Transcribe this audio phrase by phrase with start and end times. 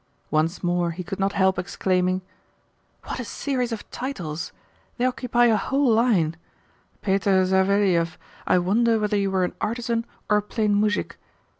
[0.31, 2.23] Once more he could not help exclaiming:
[3.03, 4.51] "What a series of titles!
[4.97, 6.37] They occupy a whole line!
[7.03, 8.17] Peter Saveliev,
[8.47, 11.19] I wonder whether you were an artisan or a plain muzhik.